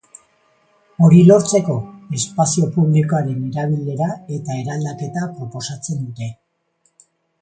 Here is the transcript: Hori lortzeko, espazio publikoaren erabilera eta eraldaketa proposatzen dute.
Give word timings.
Hori 1.07 1.17
lortzeko, 1.25 1.75
espazio 2.19 2.69
publikoaren 2.77 3.43
erabilera 3.51 4.09
eta 4.39 4.57
eraldaketa 4.63 5.27
proposatzen 5.37 6.01
dute. 6.07 6.31